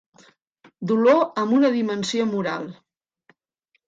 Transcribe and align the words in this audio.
Dolor 0.91 1.19
amb 1.41 1.53
una 1.57 1.71
dimensió 1.75 2.25
moral. 2.31 2.65